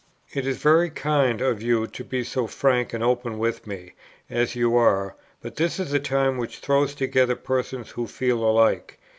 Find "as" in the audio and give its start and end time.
4.31-4.55